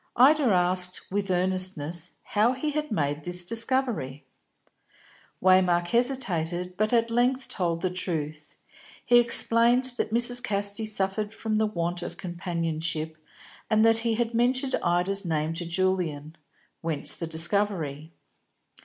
[0.15, 4.25] Ida asked, with earnestness, how he had made this discovery.
[5.43, 8.55] Waymark hesitated, but at length told the truth.
[9.05, 10.41] He explained that Mrs.
[10.41, 13.15] Casti suffered from the want of companionship,
[13.69, 16.35] and that he had mentioned Ida's name to Julian;
[16.81, 18.11] whence the discovery.